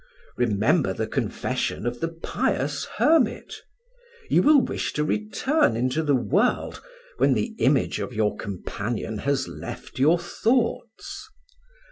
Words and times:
Remember 0.35 0.93
the 0.93 1.05
confession 1.05 1.85
of 1.85 1.99
the 1.99 2.07
pious 2.07 2.85
hermit. 2.97 3.61
You 4.31 4.41
will 4.41 4.59
wish 4.59 4.93
to 4.93 5.03
return 5.03 5.75
into 5.75 6.01
the 6.01 6.15
world 6.15 6.81
when 7.17 7.35
the 7.35 7.53
image 7.59 7.99
of 7.99 8.11
your 8.11 8.35
companion 8.35 9.19
has 9.19 9.47
left 9.47 9.99
your 9.99 10.17
thoughts." 10.17 11.29